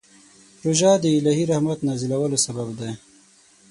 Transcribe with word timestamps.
روژه 0.65 0.91
د 1.03 1.05
الهي 1.17 1.43
رحمت 1.51 1.79
نازلولو 1.87 2.37
سبب 2.45 2.67
دی. 2.79 2.91